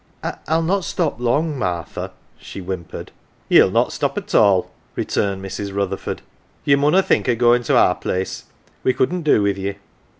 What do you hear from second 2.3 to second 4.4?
she whimpered. "Ye'll not stop at